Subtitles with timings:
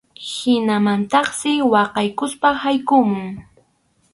[0.31, 3.23] Hinamantaqsi waqaykuspa yaykumun.